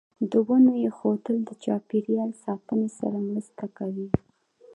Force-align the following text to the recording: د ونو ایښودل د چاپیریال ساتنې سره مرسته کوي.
د 0.31 0.33
ونو 0.47 0.71
ایښودل 0.83 1.37
د 1.45 1.49
چاپیریال 1.63 2.31
ساتنې 2.43 2.89
سره 2.99 3.17
مرسته 3.29 3.65
کوي. 3.77 4.07